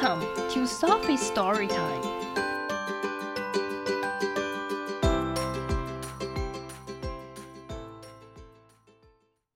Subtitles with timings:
[0.00, 2.02] Welcome to Sophie's Story Time.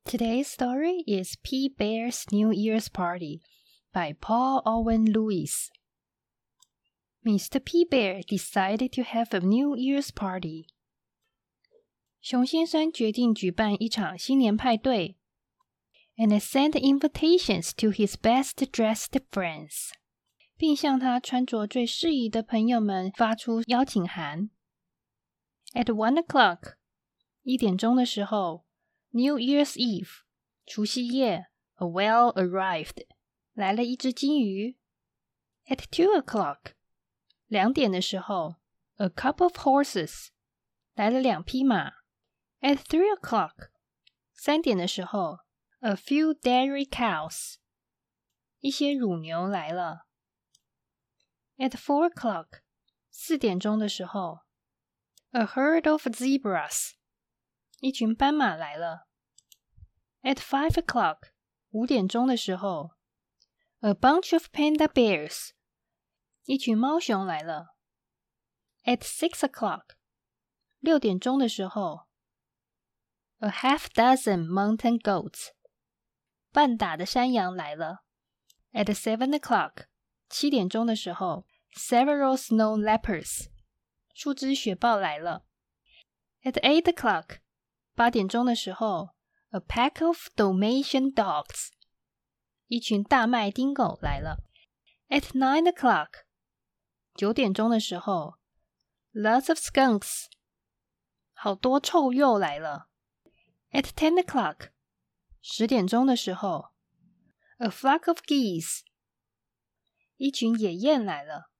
[0.04, 3.40] Today's story is P Bear's New Year's Party
[3.94, 5.71] by Paul Owen Lewis.
[7.26, 7.64] Mr.
[7.64, 10.67] P Bear decided to have a New Year's party.
[12.21, 15.17] 熊先生决定举办一场新年派对。
[16.19, 19.90] and sent invitations to his best dressed friends，
[20.57, 24.49] 并向他穿着最适宜的朋友们发出邀请函。
[25.73, 26.75] At one o'clock，
[27.41, 28.65] 一点钟的时候
[29.09, 30.21] ，New Year's Eve，
[30.65, 33.05] 除夕夜，a whale arrived，
[33.53, 34.77] 来了一只金鱼。
[35.67, 36.73] At two o'clock，
[37.47, 38.55] 两点的时候
[38.95, 40.27] ，a couple of horses，
[40.93, 41.91] 来了两匹马。
[42.61, 43.69] At three o'clock，
[44.33, 45.39] 三点的时候
[45.79, 47.55] a few dairy cows，
[48.59, 50.05] 一些乳牛来了。
[51.56, 52.60] At four o'clock，
[53.10, 54.40] 四点钟的时候，
[55.32, 56.93] a herd of zebras，
[57.80, 59.09] 一群斑马来了。
[60.23, 61.30] At five o'clock，
[61.70, 62.93] 五点钟的时候，
[63.80, 65.51] a bunch of panda bears，
[66.45, 67.77] 一群猫熊来了。
[68.84, 69.97] At six o'clock，
[70.79, 72.09] 六点钟的时候，
[73.39, 75.51] a half dozen mountain goats。
[76.53, 78.05] 半打的山羊来了。
[78.73, 79.84] At seven o'clock，
[80.34, 83.47] 七点钟的时候，several snow leopards，
[84.15, 85.45] 数只雪豹来了。
[86.43, 87.39] At eight o'clock，
[87.95, 89.11] 八点钟的时候，
[89.51, 91.69] a pack of Dalmatian dogs，
[92.67, 94.45] 一群大麦丁狗来了。
[95.09, 96.25] At nine o'clock，
[97.15, 98.39] 九点钟的时候，
[99.12, 100.27] lots of skunks，
[101.33, 102.89] 好多臭鼬来了。
[103.73, 104.70] At ten o'clock。
[105.43, 106.73] 十点钟的时候，
[107.59, 108.81] a flock of geese，
[110.17, 111.51] 一群野雁来了。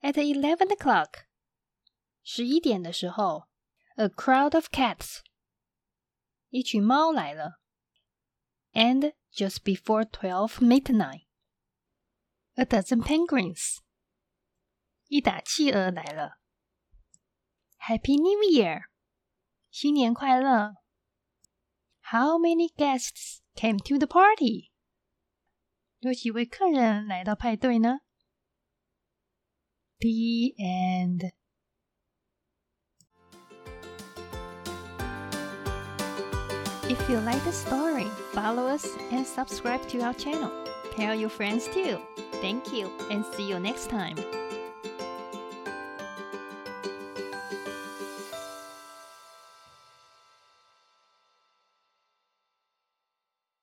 [0.00, 1.24] At eleven o'clock，
[2.22, 3.48] 十一点的时候，
[3.96, 5.18] a crowd of cats，
[6.48, 7.60] 一群猫来了。
[8.72, 13.78] And just before twelve midnight，a dozen penguins，
[15.08, 16.38] 一打企鹅来了。
[17.78, 18.84] Happy New Year，
[19.70, 20.74] 新年快乐！
[22.10, 24.70] How many guests came to the party?
[26.02, 28.00] 有几位客人来到派对呢？
[29.98, 31.32] The end.
[36.88, 40.50] If you like the story, follow us and subscribe to our channel.
[40.96, 41.98] Tell your friends too.
[42.40, 44.16] Thank you and see you next time.